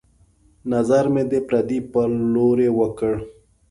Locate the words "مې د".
1.13-1.33